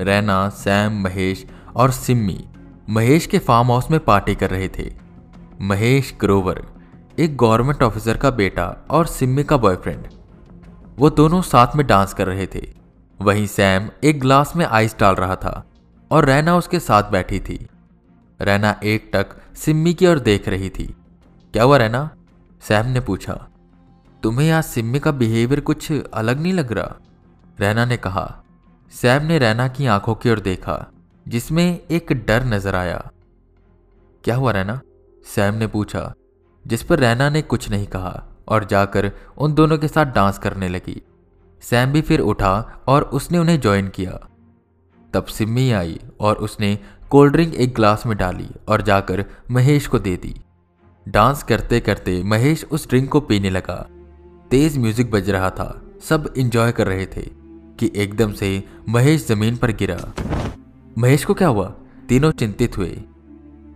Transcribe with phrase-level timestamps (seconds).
[0.00, 1.46] Raina, Sam, Mahesh
[1.76, 2.44] और सिम्मी
[2.90, 4.94] महेश के farm house में पार्टी कर रहे थे।
[5.60, 6.66] महेश ग्रोवर,
[7.18, 10.06] एक गवर्नमेंट ऑफिसर का बेटा और सिम्मी का बॉयफ्रेंड
[10.98, 12.74] वो दोनों साथ में डांस कर रहे थे।
[13.20, 15.64] वहीं सैम एक ग्लास में आइस डाल रहा था
[16.10, 17.66] और रैना उसके साथ बैठी थी।
[18.40, 20.86] रैना एक टक सिम्मी की ओर देख रही थी।
[21.52, 22.10] क्या हुआ रैना?
[22.60, 23.48] सैम ने पूछा।
[24.22, 26.96] तुम्हें आज सिम्मी का बिहेवियर कुछ अलग नहीं लग रहा?
[27.60, 28.43] रैना ने कहा।
[28.94, 30.92] सैम ने रैना की आँखों की ओर देखा,
[31.26, 32.98] जिसमें एक डर नज़र आया।
[34.24, 34.80] क्या हुआ रैना?
[35.24, 36.12] सैम ने पूछा,
[36.64, 40.68] जिस पर रैना ने कुछ नहीं कहा और जाकर उन दोनों के साथ डांस करने
[40.68, 41.02] लगी।
[41.62, 44.18] सैम भी फिर उठा और उसने उन्हें ज्वाइन किया।
[45.14, 46.78] तब सिम्मी आई और उसने
[47.10, 50.34] कोल्ड ड्रिंक एक ग्लास में डाली और जाकर महेश को दे दी।
[51.06, 53.86] डांस करते करते महेश उस ड्रिंक को पीने लगा।
[54.50, 57.43] तेज म्यूज़िक बज रहा था, सब इंजॉय कर रहे थे।
[57.78, 59.98] कि एकदम से महेश ज़मीन पर गिरा।
[60.98, 61.66] महेश को क्या हुआ?
[62.08, 62.96] तीनों चिंतित हुए।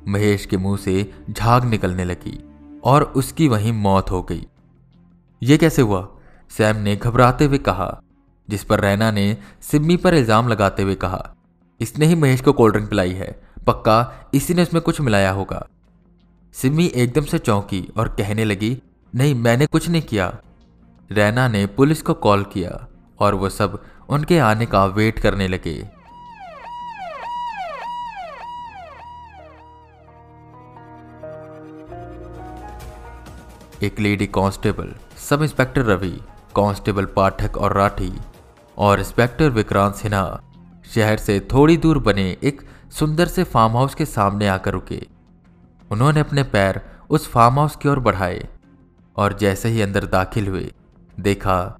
[0.08, 2.38] महेश के मुँह से झाग निकलने लगी
[2.84, 4.46] और उसकी वहीं मौत हो गई।
[5.42, 6.06] ये कैसे हुआ?
[6.50, 8.00] सैम ने घबराते हुए कहा,
[8.48, 11.34] जिस पर रैना ने सिम्मी पर इल्ज़ाम लगाते हुए कहा,
[11.80, 13.30] इसने ही महेश को कोल्ड ड्रिंक पिलाई है,
[13.66, 15.66] पक्का इसी ने उसमें कुछ मिलाया होगा।
[16.54, 18.76] सिम्मी एकदम से चौंकी और कहने लगी,
[19.12, 20.36] नहीं, मैंने कुछ नहीं किया।
[21.10, 22.86] रैना ने पुलिस को कॉल किया।
[23.20, 25.76] और वो सब उनके आने का वेट करने लगे।
[33.82, 36.20] एक lady constable, sub inspector Ravi,
[36.56, 38.12] constable Pathak और राठी,
[38.78, 40.40] और इंस्पेक्टर विक्रांत सिन्हा,
[40.94, 45.00] शहर से थोड़ी दूर बने एक सुंदर से फार्म हाउस के सामने आकर रुके।
[45.90, 46.80] उन्होंने अपने पैर
[47.10, 48.48] उस फार्म हाउस की ओर बढ़ाए
[49.16, 50.72] और जैसे ही अंदर दाखिल हुए,
[51.20, 51.78] देखा,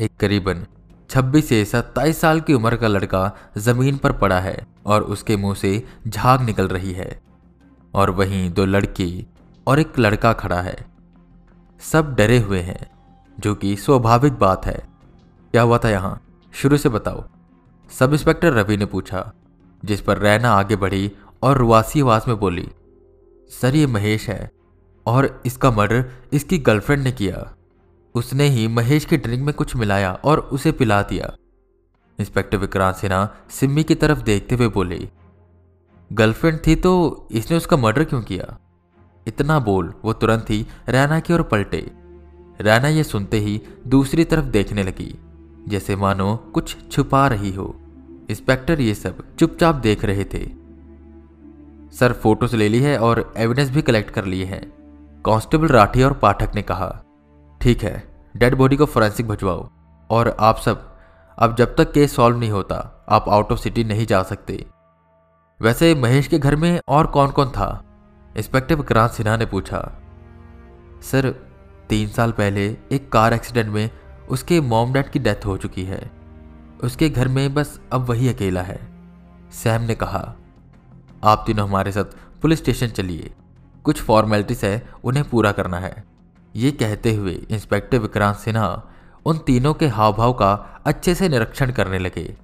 [0.00, 0.66] एक करीबन
[1.10, 5.54] 26 से 27 साल की उम्र का लड़का ज़मीन पर पड़ा है और उसके मुँह
[5.54, 7.20] से झाग निकल रही है।
[7.94, 9.26] और वहीं दो लड़की
[9.66, 10.86] और एक लड़का खड़ा है।
[11.80, 12.90] सब डरे हुए हैं,
[13.40, 14.88] जो कि स्वाभाविक बात है।
[15.52, 16.22] क्या हुआ था यहाँ?
[16.54, 17.24] शुरू से बताओ।
[17.90, 19.32] सब इंस्पेक्टर रवि ने पूछा,
[19.84, 21.12] जिस पर रैना आगे बढ़ी
[21.42, 22.68] और रुआसी आवाज़ में बोली,
[23.62, 24.50] सर, ये महेश है
[25.06, 27.52] और इसका मर्डर इसकी गर्लफ्रेंड ने किया।
[28.16, 31.32] उसने ही महेश के ड्रिंक में कुछ मिलाया और उसे पिला दिया।
[32.18, 35.08] इंस्पेक्टर विक्रांत सिन्हा सिम्मी की तरफ़ देखते हुए बोले,
[36.10, 38.58] गर्लफ्रेंड थी तो इसने उसका मर्डर क्यों किया?
[39.26, 41.90] इतना बोल, वो तुरंत ही रैना की ओर पलटे।
[42.60, 45.14] रैना ये सुनते ही दूसरी तरफ़ देखने लगी,
[45.68, 47.74] जैसे मानो कुछ छुपा रही हो।
[48.30, 50.44] इंस्पेक्टर ये सब चुपचाप देख रहे थे।
[51.92, 54.62] सर, फ़ोटोज़ ले ली है और एविडेंस भी कलेक्ट कर लिए हैं,
[55.24, 57.02] कांस्टेबल राठी और पाठक ने कहा।
[57.60, 58.02] ठीक है
[58.36, 59.68] डेड बॉडी को फोरेंसिक भिजवाओ।
[60.10, 60.96] और आप सब,
[61.38, 64.64] अब जब तक केस सॉल्व नहीं होता, आप आउट ऑफ़ सिटी नहीं जा सकते।
[65.60, 67.82] वैसे महेश के घर में और कौन कौन था?
[68.36, 69.80] इंस्पेक्टर विक्रांत सिन्हा ने पूछा।
[71.02, 71.30] सर,
[71.88, 73.90] तीन साल पहले एक कार एक्सीडेंट में
[74.28, 76.10] उसके मॉम डैड की डेथ हो चुकी है।
[76.82, 78.78] उसके घर में बस अब वही अकेला है,
[79.52, 80.34] सैम ने कहा।
[81.24, 82.04] आप तीनों हमारे साथ
[82.42, 83.34] पुलिस स्टेशन चलिए।
[83.84, 86.15] कुछ फॉर्मेलिटीज है, उन्हें पूरा करना है।
[86.56, 88.82] ये कहते हुए इंस्पेक्टर विक्रांत सिन्हा
[89.26, 90.52] उन तीनों के हाव भाव का
[90.84, 92.36] अच्छे से निरीक्षण करने लगे।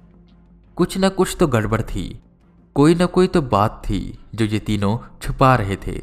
[0.75, 2.23] कुछ न कुछ तो गड़बड़ थी।
[2.75, 5.99] कोई ना कोई तो बात थी जो ये तीनों छुपा रहे थे।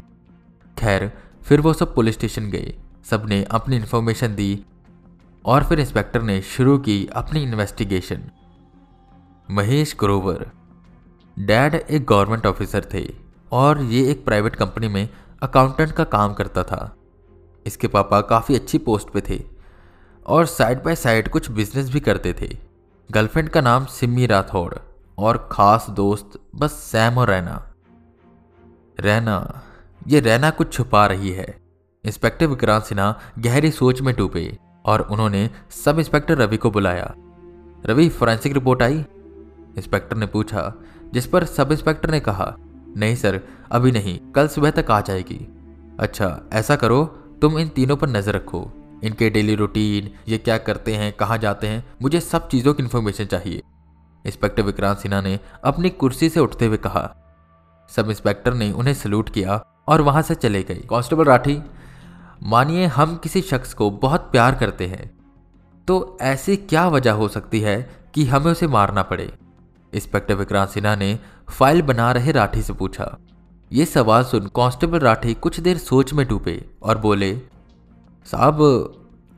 [0.77, 1.11] खैर,
[1.43, 2.73] फिर वो सब पुलिस स्टेशन गए।
[3.09, 4.65] सबने अपनी इन्फॉर्मेशन दी
[5.45, 8.29] और फिर इंस्पेक्टर ने शुरू की अपनी इन्वेस्टिगेशन।
[9.51, 10.49] महेश ग्रोवर।
[11.39, 13.09] डैड एक गवर्नमेंट ऑफिसर थे
[13.51, 15.07] और ये एक प्राइवेट कंपनी में
[15.41, 16.95] अकाउंटेंट का काम करता था।
[17.67, 19.43] इसके पापा काफ़ी अच्छी पोस्ट पे थे
[20.25, 22.57] और साइड बाय साइड कुछ बिज़नेस भी करते थे।
[23.11, 24.73] गर्लफ्रेंड का नाम सिमी राठौड़
[25.17, 27.73] और खास दोस्त बस सैम और रैना।
[28.99, 29.61] रैना,
[30.07, 31.61] ये रैना कुछ छुपा रही है।
[32.05, 35.49] इंस्पेक्टर विक्रांत सिन्हा गहरी सोच में डूबे और उन्होंने
[35.85, 37.13] सब इंस्पेक्टर रवि को बुलाया।
[37.85, 39.05] रवि फोरेंसिक रिपोर्ट आई?
[39.77, 40.73] इंस्पेक्टर ने पूछा,
[41.13, 42.55] जिस पर सब इंस्पेक्टर ने कहा,
[42.97, 43.41] नहीं सर,
[43.71, 45.47] अभी नहीं, कल सुबह तक आ जाएगी।
[45.99, 48.71] अच्छा ऐसा करो तुम इन तीनों पर नज़र रखो।
[49.03, 53.25] इनके डेली रूटीन ये क्या करते हैं, कहाँ जाते हैं, मुझे सब चीज़ों की इन्फॉर्मेशन
[53.25, 53.61] चाहिए।
[54.25, 57.15] इंस्पेक्टर विक्रांत सिन्हा ने अपनी कुर्सी से उठते हुए कहा।
[57.89, 61.61] सब इंस्पेक्टर ने उन्हें सल्यूट किया और वहाँ से चले गए। कांस्टेबल राठी,
[62.43, 65.11] मानिए हम किसी शख्स को बहुत प्यार करते हैं।
[65.87, 69.33] तो ऐसी क्या वजह हो सकती है कि हमें उसे मारना पड़े?
[69.93, 73.17] इंस्पेक्टर विक्रांत सिन्हा ने फ़ाइल बना रहे राठी से पूछा।
[73.73, 77.41] यह सवाल सुन कांस्टेबल राठी कुछ देर सोच में डूबे और बोले,
[78.25, 78.57] साहब,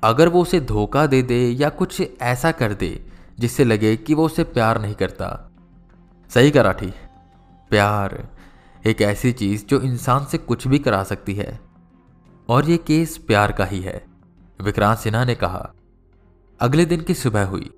[0.03, 3.05] अगर वो उसे धोखा दे दे या कुछ ऐसा कर दे,
[3.39, 5.51] जिससे लगे कि वो उसे प्यार नहीं करता।
[6.29, 6.93] सही करा राठी।
[7.69, 8.27] प्यार
[8.85, 11.59] एक ऐसी चीज़ जो इंसान से कुछ भी करा सकती है,
[12.49, 14.05] और ये केस प्यार का ही है।
[14.61, 15.71] विक्रांत सिन्हा ने कहा।
[16.59, 17.69] अगले दिन की सुबह हुई।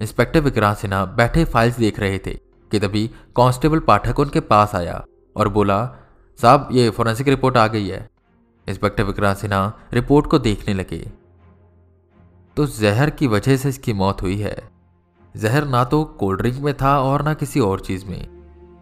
[0.00, 2.34] इंस्पेक्टर विक्रांत सिन्हा बैठे फाइल्स देख रहे थे,
[2.70, 5.04] कि तभी कांस्टेबल पाठक उनके पास आया
[5.36, 5.96] और बोला
[6.42, 8.10] साहब, ये फोरेंसिक रिपोर्ट आ गई है।
[8.68, 11.12] इंस्पेक्टर विक्रांत सिन्हा रिपोर्ट को देखने लगे।
[12.56, 14.70] तो जहर की वजह से इसकी मौत हुई है।
[15.36, 18.28] जहर ना तो कोल्ड ड्रिंक में था और ना किसी और चीज़ में।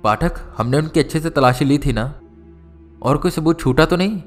[0.05, 2.21] पाठक, हमने उनकी अच्छे से तलाशी ली थी ना?
[3.03, 4.23] और कोई सबूत छूटा तो नहीं?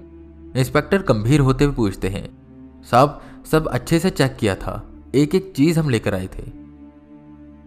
[0.56, 2.38] इंस्पेक्टर गंभीर होते हुए पूछते हैं।
[2.92, 6.42] साहब, सब अच्छे से चेक किया था। एक एक चीज़ हम लेकर आए थे।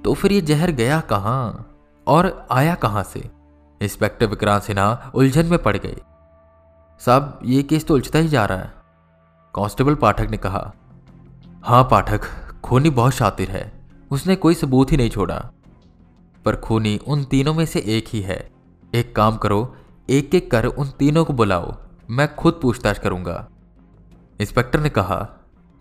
[0.04, 1.76] तो फिर ये जहर गया कहाँ?
[2.06, 3.37] और आया कहाँ से?
[3.80, 5.96] इंस्पेक्टर विक्रांत सिन्हा उलझन में पड़ गए।
[7.00, 8.72] साहब, ये केस तो उलझता ही जा रहा है,
[9.54, 10.72] कांस्टेबल पाठक ने कहा।
[11.64, 12.20] हाँ पाठक,
[12.64, 13.72] खूनी बहुत शातिर है,
[14.10, 15.38] उसने कोई सबूत ही नहीं छोड़ा।
[16.44, 18.50] पर खूनी उन तीनों में से एक ही है।
[18.94, 19.76] एक काम करो,
[20.10, 21.74] एक एक कर उन तीनों को बुलाओ,
[22.10, 23.48] मैं खुद पूछताछ करूँगा।
[24.40, 25.26] इंस्पेक्टर ने कहा,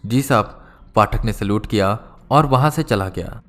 [0.04, 0.66] जी साहब,
[0.96, 1.98] पाठक ने सल्यूट किया
[2.32, 3.42] और वहाँ से चला गया।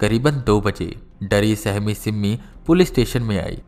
[0.00, 3.62] करीबन दो बजे डरी, सहमी, सिम्मी पुलिस स्टेशन में आई।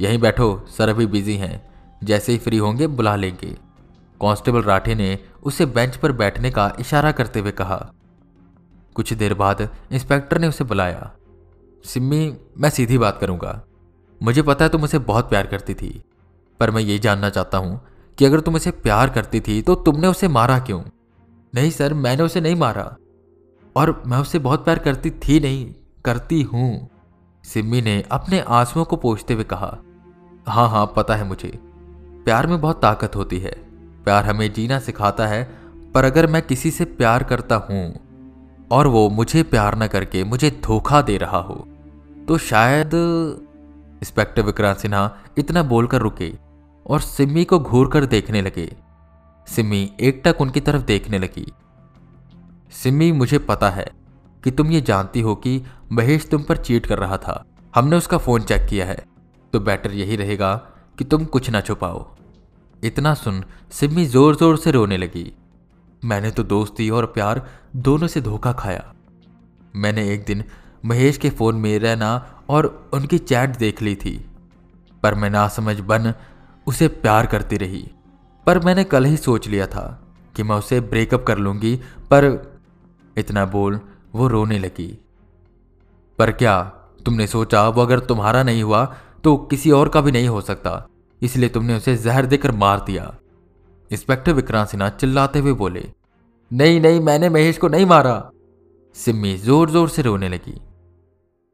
[0.00, 1.70] यहीं बैठो, सर अभी बिज़ी हैं।
[2.04, 3.50] जैसे ही फ्री होंगे, बुला लेंगे।
[4.20, 7.92] कांस्टेबल राठे ने उसे बेंच पर बैठने का इशारा करते हुए कहा।
[8.94, 11.12] कुछ देर बाद इंस्पेक्टर ने उसे बुलाया।
[11.84, 13.62] सिम्मी, मैं सीधी बात करूँगा।
[14.22, 16.02] मुझे पता है तुम उसे बहुत प्यार करती थी।
[16.60, 17.80] पर मैं ये जानना चाहता हूँ
[18.18, 20.82] कि अगर तुम उसे प्यार करती थी तो तुमने उसे मारा क्यों?
[21.54, 22.96] नहीं, सर, मैंने उसे नहीं मारा।
[23.76, 26.88] और मैं उसे बहुत प्यार करती थी नहीं। करती हूँ।
[27.44, 29.76] सिम्मी ने अपने आंसुओं को पोछते हुए कहा
[30.46, 31.52] हाँ हाँ पता है मुझे।
[32.26, 33.50] प्यार में बहुत ताकत होती है।
[34.04, 35.42] प्यार हमें जीना सिखाता है,
[35.94, 40.50] पर अगर मैं किसी से प्यार करता हूँ और वो मुझे प्यार न करके मुझे
[40.64, 41.54] धोखा दे रहा हो
[42.28, 42.90] तो शायद
[44.02, 46.32] इंस्पेक्टर विक्रांत सिन्हा इतना बोलकर रुके
[46.86, 48.70] और सिम्मी को घूर कर देखने लगे।
[49.48, 51.46] सिम्मी एकटक उनकी तरफ़ देखने लगी।
[52.72, 53.86] सिम्मी, मुझे पता है
[54.44, 55.60] कि तुम ये जानती हो कि
[55.92, 57.44] महेश तुम पर चीट कर रहा था।
[57.74, 59.04] हमने उसका फ़ोन चेक किया है।
[59.52, 60.54] तो बेटर यही रहेगा
[60.98, 62.06] कि तुम कुछ ना छुपाओ।
[62.82, 65.32] इतना सुन सिम्मी ज़ोर ज़ोर से रोने लगी।
[66.02, 67.46] मैंने तो दोस्ती और प्यार
[67.78, 68.92] दोनों से धोखा खाया।
[69.76, 70.44] मैंने एक दिन
[70.84, 74.14] महेश के फ़ोन में रहना और उनकी चैट देख ली थी।
[75.02, 76.12] पर मैं ना समझ बन
[76.66, 77.84] उसे प्यार करती रही।
[78.46, 79.84] पर मैंने कल ही सोच लिया था
[80.36, 82.24] कि मैं उसे ब्रेकअप कर लूँगी, पर
[83.16, 83.80] इतना बोल
[84.14, 84.88] वो रोने लगी।
[86.18, 86.60] पर क्या
[87.06, 88.84] तुमने सोचा वो अगर तुम्हारा नहीं हुआ
[89.24, 90.86] तो किसी और का भी नहीं हो सकता।
[91.22, 93.14] इसलिए तुमने उसे जहर देकर मार दिया।
[93.90, 95.84] इंस्पेक्टर विक्रांत सिन्हा चिल्लाते हुए बोले,
[96.50, 98.30] नहीं नहीं, मैंने महेश को नहीं मारा।
[98.96, 100.60] सिम्मी ज़ोर ज़ोर से रोने लगी।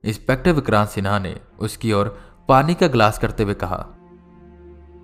[0.04, 2.16] इंस्पेक्टर विक्रांत सिन्हा ने उसकी ओर
[2.48, 3.84] पानी का ग्लास करते हुए कहा,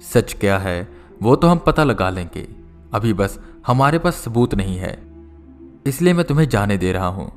[0.05, 0.89] सच क्या है,
[1.23, 2.47] वो तो हम पता लगा लेंगे।
[2.95, 4.93] अभी बस हमारे पास सबूत नहीं है,
[5.87, 7.31] इसलिए मैं तुम्हें जाने दे रहा हूँ।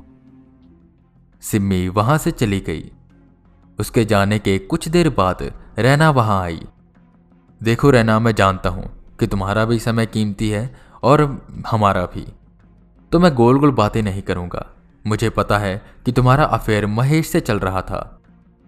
[1.40, 2.90] सिम्मी वहाँ से चली गई।
[3.80, 6.66] उसके जाने के कुछ देर बाद रैना वहाँ आई।
[7.62, 12.32] देखो रैना, मैं जानता हूँ कि तुम्हारा भी समय कीमती है और हमारा भी।
[13.12, 14.66] तो मैं गोल गोल बातें नहीं करूँगा।
[15.06, 18.20] मुझे पता है कि तुम्हारा अफेयर महेश से चल रहा था।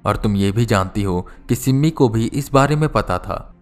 [0.07, 3.55] और तुम ये भी जानती हो कि सिम्मी को भी इस बारे में पता था।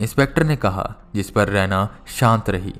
[0.00, 2.74] इंस्पेक्टर ने कहा, जिस पर रैना शांत रही।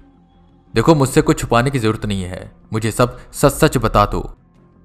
[0.74, 4.37] देखो, मुझसे कुछ छुपाने की ज़रूरत नहीं है। मुझे सब सच सच बता दो।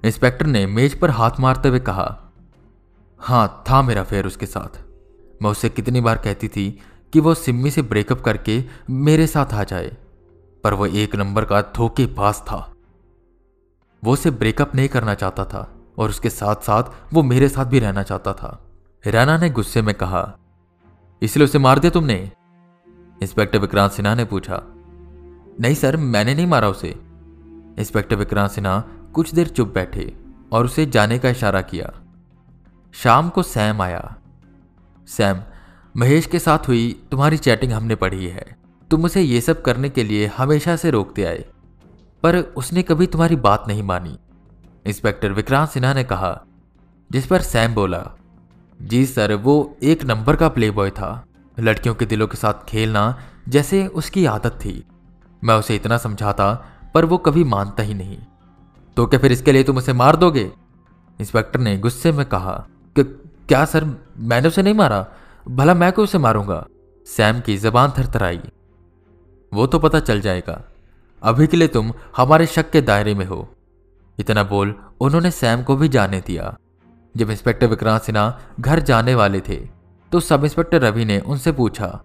[0.04, 2.06] इंस्पेक्टर ने मेज पर हाथ मारते हुए कहा
[3.20, 4.82] हाँ था मेरा फेयर उसके साथ।
[5.42, 6.70] मैं उससे कितनी बार कहती थी
[7.12, 9.96] कि वो सिम्मी से ब्रेकअप करके मेरे साथ आ जाए,
[10.64, 12.56] पर वो एक नंबर का धोखे पास था।
[14.02, 15.68] वो उसे ब्रेकअप नहीं करना चाहता था
[15.98, 18.58] और उसके साथ साथ वो मेरे साथ भी रहना चाहता था।
[19.04, 20.22] रैना ने गुस्से में कहा,
[21.22, 22.16] इसलिए उसे मार दिया तुमने?
[23.20, 24.62] इंस्पेक्टर विक्रांत सिन्हा ने पूछा,
[25.60, 26.88] नहीं सर, मैंने नहीं मारा उसे।
[27.78, 28.82] इंस्पेक्टर विक्रांत सिन्हा
[29.14, 30.12] कुछ देर चुप बैठे
[30.52, 31.92] और उसे जाने का इशारा किया।
[32.94, 34.16] शाम को सैम आया।
[35.08, 35.42] सैम,
[35.94, 38.46] महेश के साथ हुई तुम्हारी चैटिंग हमने पढ़ी है।
[38.90, 41.44] तुम उसे ये सब करने के लिए हमेशा से रोकते आए,
[42.22, 44.18] पर उसने कभी तुम्हारी बात नहीं मानी।
[44.86, 46.40] इंस्पेक्टर विक्रांत सिन्हा ने कहा,
[47.10, 48.02] जिस पर सैम बोला,
[48.82, 51.24] जी सर, वो एक नंबर का प्ले बॉय था।
[51.58, 53.18] लड़कियों के दिलों के साथ खेलना
[53.48, 54.82] जैसे उसकी आदत थी।
[55.44, 56.54] मैं उसे इतना समझाता,
[56.94, 58.18] पर वो कभी मानता ही नहीं।
[58.96, 60.50] तो क्या फिर इसके लिए तुम उसे मार दोगे?
[61.18, 63.84] इंस्पेक्टर ने गुस्से में कहा क्या सर,
[64.18, 65.06] मैंने उसे नहीं मारा?
[65.48, 66.66] भला मैं क्यों उसे मारूँगा?
[67.06, 68.40] सैम की जबान थरथराई।
[69.52, 70.62] वो तो पता चल जाएगा।
[71.22, 73.48] अभी के लिए तुम हमारे शक के दायरे में हो।
[74.18, 76.56] इतना बोल उन्होंने सैम को भी जाने दिया।
[77.14, 79.56] जब इंस्पेक्टर विक्रांत सिन्हा घर जाने वाले थे
[80.12, 82.00] तो सब इंस्पेक्टर रवि ने उनसे पूछा,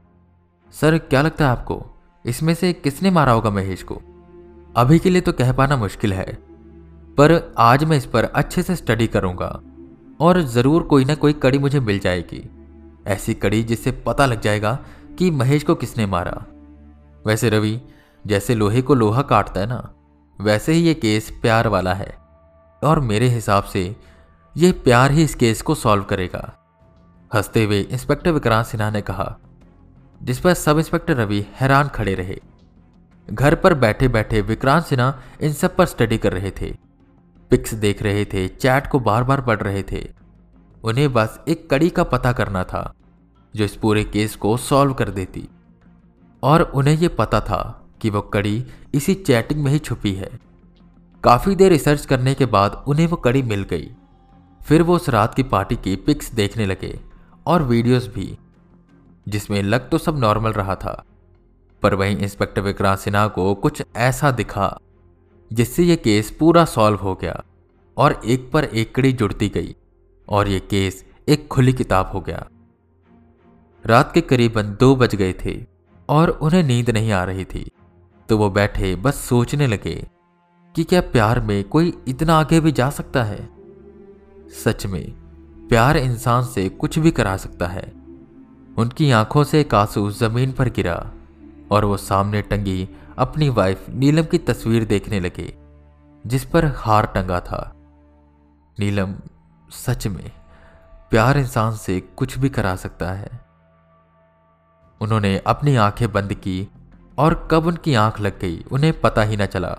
[0.74, 1.86] सर, क्या लगता है आपको?
[2.25, 4.01] इसमें से किसने मारा होगा महेश को?
[4.75, 6.48] अभी के लिए तो कह पाना मुश्किल है।
[7.19, 9.47] पर आज मैं इस पर अच्छे से स्टडी करूँगा
[10.19, 12.49] और ज़रूर कोई ना कोई कड़ी मुझे मिल जाएगी।
[13.07, 14.77] ऐसी कड़ी जिससे पता लग जाएगा
[15.17, 16.45] कि महेश को किसने मारा।
[17.27, 17.81] वैसे रवि,
[18.25, 19.93] जैसे लोहे को लोहा काटता है ना,
[20.39, 22.17] वैसे ही ये केस प्यार वाला है
[22.81, 23.95] और मेरे हिसाब से
[24.55, 26.49] ये प्यार ही इस केस को सॉल्व करेगा।
[27.31, 29.38] हँसते हुए इंस्पेक्टर विक्रांत सिन्हा ने कहा,
[30.23, 32.41] जिस पर सब इंस्पेक्टर रवि हैरान खड़े रहे।
[33.27, 36.88] घर पर बैठे बैठे विक्रांत सिन्हा इन सब पर स्टडी कर रहे थे।
[37.49, 40.09] पिक्स देख रहे थे, चैट को बार बार पढ़ रहे थे।
[40.83, 42.93] उन्हें बस एक कड़ी का पता करना था,
[43.55, 45.49] जो इस पूरे केस को सॉल्व कर देती।
[46.43, 50.29] और उन्हें यह पता था कि वो कड़ी इसी चैटिंग में ही छुपी है।
[51.23, 53.91] काफ़ी देर रिसर्च करने के बाद उन्हें वो कड़ी मिल गई।
[54.61, 56.99] फिर वो उस रात की पार्टी की पिक्स देखने लगे,
[57.47, 58.37] और वीडियोस भी,
[59.27, 61.03] जिसमें लग तो सब नॉर्मल रहा था,
[61.81, 64.79] पर वहीं इंस्पेक्टर विक्रांत सिन्हा को कुछ ऐसा दिखा।
[65.53, 67.43] जिससे यह केस पूरा सॉल्व हो गया
[67.97, 69.75] और एक पर एक कड़ी जुड़ती गई
[70.29, 72.47] और यह केस एक खुली किताब हो गया।
[73.85, 75.65] रात के करीबन दो बज गए थे
[76.09, 77.71] और उन्हें नींद नहीं आ रही थी
[78.29, 80.07] तो वो बैठे बस सोचने लगे
[80.75, 83.49] कि क्या प्यार में कोई इतना आगे भी जा सकता है?
[84.65, 85.11] सच में,
[85.67, 87.93] प्यार इंसान से कुछ भी करा सकता है।
[88.77, 91.13] उनकी आँखों से एक आँसू ज़मीन पर गिरा
[91.71, 92.89] और वो सामने टंगी
[93.19, 95.53] अपनी वाइफ नीलम की तस्वीर देखने लगे,
[96.27, 97.73] जिस पर हार टंगा था।
[98.79, 99.15] नीलम,
[99.71, 100.31] सच में,
[101.09, 103.29] प्यार इंसान से कुछ भी करा सकता है।
[105.01, 106.67] उन्होंने अपनी आँखें बंद की
[107.17, 109.77] और कब उनकी आँख लग गई, उन्हें पता ही ना चला।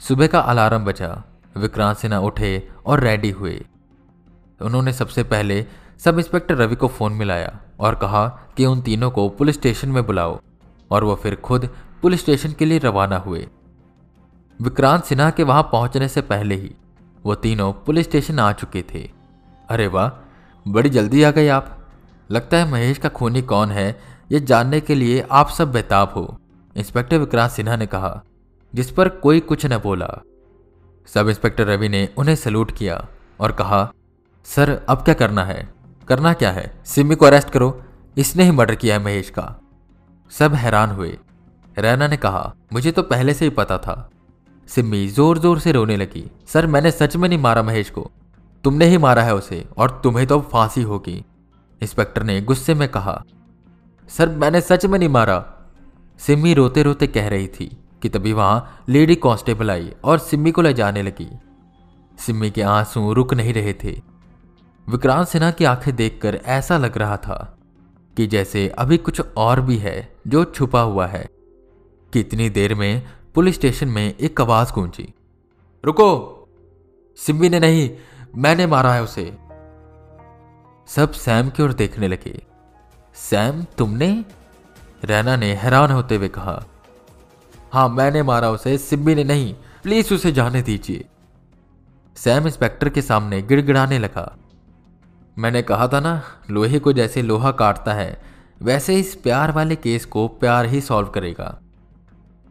[0.00, 1.24] सुबह का अलार्म बजा,
[1.56, 3.66] विक्रांत सिन्हा उठे और रेडी हुए।
[4.62, 5.66] उन्होंने सबसे पहले
[5.98, 10.06] सब इंस्पेक्टर रवि को फ़ोन मिलाया और कहा कि उन तीनों को पुलिस स्टेशन में
[10.06, 10.40] बुलाओ
[10.90, 11.70] और वह फिर खुद
[12.02, 13.48] पुलिस स्टेशन के लिए रवाना हुए।
[14.62, 16.74] विक्रांत सिन्हा के वहाँ पहुँचने से पहले ही
[17.26, 19.10] वो तीनों पुलिस स्टेशन आ चुके थे।
[19.68, 20.10] अरे वाह,
[20.70, 21.88] बड़ी जल्दी आ गए आप।
[22.30, 24.00] लगता है महेश का खूनी कौन है,
[24.32, 26.40] ये जानने के लिए आप सब बेताब हो,
[26.76, 28.22] इंस्पेक्टर विक्रांत सिन्हा ने कहा,
[28.74, 30.22] जिस पर कोई कुछ न बोला।
[31.06, 33.06] सब इंस्पेक्टर रवि ने उन्हें सल्यूट किया
[33.40, 33.92] और कहा,
[34.44, 35.74] सर, अब क्या करना है?
[36.08, 36.82] करना क्या है?
[36.84, 37.82] सिमी को अरेस्ट करो।
[38.16, 39.60] इसने ही मर्डर किया है महेश का।
[40.30, 41.18] सब हैरान हुए।
[41.78, 44.10] रैना ने कहा, मुझे तो पहले से ही पता था।
[44.68, 48.10] सिम्मी ज़ोर ज़ोर से रोने लगी, सर, मैंने सच में नहीं मारा महेश को।
[48.64, 51.24] तुमने ही मारा है उसे, और तुम्हें तो फांसी होगी।
[51.82, 53.22] इंस्पेक्टर ने गुस्से में कहा,
[54.08, 55.44] सर, मैंने सच में नहीं मारा।
[56.20, 57.70] सिम्मी रोते रोते कह रही थी
[58.02, 61.28] कि तभी वहाँ लेडी कांस्टेबल आई और सिम्मी को ले जाने लगी।
[62.18, 64.00] सिम्मी के आँसू रुक नहीं रहे थे।
[64.86, 67.58] विक्रांत सिन्हा की आँखें देखकर ऐसा लग रहा था
[68.16, 71.26] कि जैसे अभी कुछ और भी है जो छुपा हुआ है।
[72.12, 75.14] कितनी देर में पुलिस स्टेशन में एक आवाज़ गूंजी।
[75.84, 76.34] रुको
[77.16, 77.90] सिम्मी ने नहीं,
[78.36, 79.36] मैंने मारा है उसे।
[80.86, 82.46] सब सैम की ओर देखने लगे।
[83.14, 84.24] सैम, तुमने?
[85.04, 86.64] रैना ने हैरान होते हुए कहा।
[87.72, 91.04] हाँ, मैंने मारा उसे सिब्बी ने नहीं, प्लीज़ उसे जाने दीजिए।
[92.16, 94.36] सैम इंस्पेक्टर के सामने गिड़गिड़ाने लगा।
[95.38, 98.22] मैंने कहा था ना, लोहे को जैसे लोहा काटता है,
[98.62, 101.60] वैसे इस प्यार वाले केस को प्यार ही सॉल्व करेगा।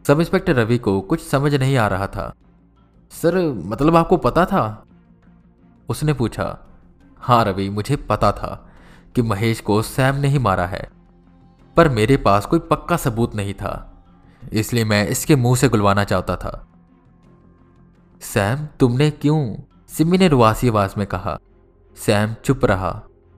[0.08, 2.32] सब इंस्पेक्टर रवि को कुछ समझ नहीं आ रहा था।
[3.12, 4.84] सर मतलब आपको पता था?
[5.88, 6.58] उसने पूछा
[7.20, 8.70] हाँ रवि, मुझे पता था
[9.14, 10.88] कि महेश को सैम ने ही मारा है,
[11.76, 14.04] पर मेरे पास कोई पक्का सबूत नहीं था,
[14.52, 16.66] इसलिए मैं इसके मुँह से गुलवाना चाहता था।
[18.22, 19.56] सैम, तुमने क्यों?
[19.88, 21.38] सिमी ने रुआसी आवाज़ में कहा।
[21.96, 22.90] सैम चुप रहा,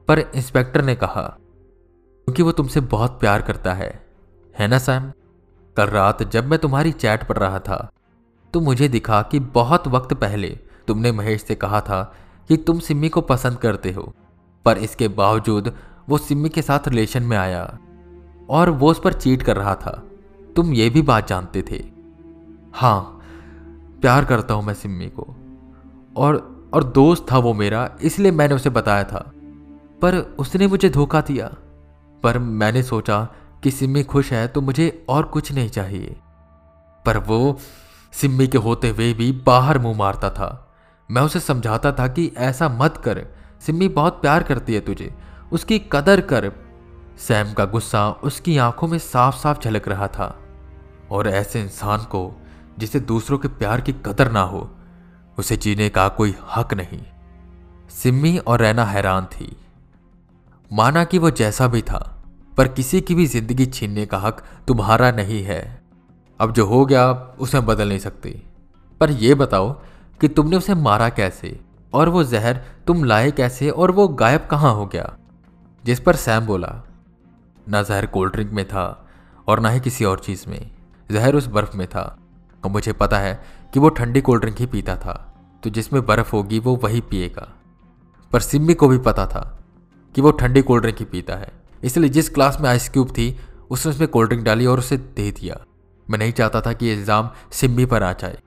[0.09, 3.91] पर इंस्पेक्टर ने कहा, क्योंकि वो तुमसे बहुत प्यार करता है
[4.55, 5.12] है ना सैम?
[5.77, 7.91] कल रात जब मैं तुम्हारी चैट पढ़ रहा था
[8.55, 10.49] तो मुझे दिखा कि बहुत वक्त पहले
[10.87, 12.03] तुमने महेश से कहा था
[12.49, 14.12] कि तुम सिम्मी को पसंद करते हो,
[14.65, 15.73] पर इसके बावजूद
[16.09, 17.79] वो सिम्मी के साथ रिलेशन में आया
[18.50, 20.03] और वो उस पर चीट कर रहा था।
[20.57, 21.83] तुम ये भी बात जानते थे।
[22.75, 23.21] हाँ
[24.00, 25.27] प्यार करता हूँ मैं सिम्मी को।
[26.17, 29.31] और और दोस्त था वो मेरा, इसलिए मैंने उसे बताया था।
[30.03, 31.55] पर उसने मुझे धोखा दिया।
[32.23, 33.29] पर मैंने सोचा
[33.62, 36.17] कि सिम्मी खुश है तो मुझे और कुछ नहीं चाहिए।
[37.07, 37.59] पर वो
[38.12, 40.75] सिम्मी के होते हुए भी बाहर मुँह मारता था।
[41.11, 43.26] मैं उसे समझाता था कि ऐसा मत कर,
[43.61, 45.14] सिम्मी बहुत प्यार करती है तुझे।
[45.52, 46.52] उसकी कदर कर।
[47.19, 50.38] सैम का गुस्सा उसकी आँखों में साफ़ साफ़ झलक रहा था।
[51.11, 52.43] और ऐसे इंसान को,
[52.79, 54.71] जिसे दूसरों के प्यार की कदर ना हो,
[55.38, 57.02] उसे जीने का कोई हक नहीं।
[57.90, 59.57] सिम्मी और रैना हैरान थी।
[60.73, 62.20] माना कि वो जैसा भी था।
[62.61, 65.83] पर किसी की भी ज़िंदगी छीनने का हक तुम्हारा नहीं है।
[66.40, 68.43] अब जो हो गया, उसे बदल नहीं सकती।
[69.00, 69.73] पर यह बताओ
[70.21, 71.61] कि तुमने उसे मारा कैसे?
[71.95, 73.71] और वो जहर तुम लाए कैसे?
[73.71, 75.17] और वो गायब कहाँ हो गया?
[75.85, 76.83] जिस पर सैम बोला,
[77.69, 79.09] ना जहर कोल्ड ड्रिंक में था
[79.49, 80.71] और ना ही किसी और चीज़ में।
[81.11, 82.19] जहर उस बर्फ़ में था
[82.64, 83.43] और मुझे पता है
[83.75, 87.49] कि वो ठंडी कोल्ड ड्रिंक ही पीता था। तो जिसमें बर्फ़ होगी, वो वही पिएगा।
[88.33, 89.59] पर सिम्मी को भी पता था
[90.14, 93.41] कि वो ठंडी कोल्ड ड्रिंक ही पीता है। इसलिए जिस क्लास में आइस क्यूब थी,
[93.71, 95.61] उसने उसमें कोल्ड ड्रिंक डाली और उसे दे दिया।
[96.11, 98.39] मैं नहीं चाहता था कि इल्ज़ाम सिम्मी पर आ जाए।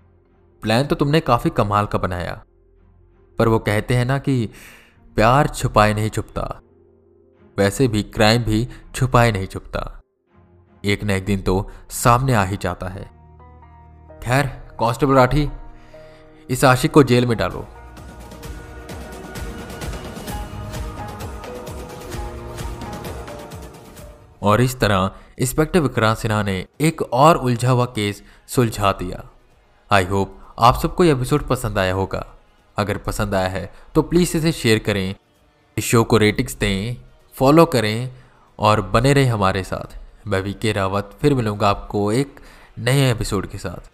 [0.64, 2.44] प्लान तो तुमने काफ़ी कमाल का बनाया।
[3.40, 4.50] पर वो कहते हैं ना कि
[5.16, 6.62] प्यार छुपाए नहीं छुपता।
[7.58, 10.02] वैसे भी क्राइम भी छुपाए नहीं छुपता।
[10.86, 13.04] एक न एक दिन तो सामने आ ही जाता है।
[14.24, 14.48] खैर,
[14.80, 15.50] कांस्टेबल राठी,
[16.50, 17.68] इस आशिक को जेल में डालो।
[24.44, 29.24] और इस तरह इंस्पेक्टर विक्रांत सिन्हा ने एक और उलझा हुआ केस सुलझा दिया।
[29.92, 32.26] आई होप आप सबको यह एपिसोड पसंद आया होगा।
[32.78, 35.16] अगर पसंद आया है तो प्लीज़ इसे शेयर करें,
[35.78, 36.96] इस शो को रेटिंग्स दें,
[37.36, 38.12] फॉलो करें
[38.60, 39.98] और बने रहें हमारे साथ।
[40.28, 42.40] मैं वी के रावत, फिर मिलूँगा आपको एक
[42.80, 43.93] नए एपिसोड के साथ।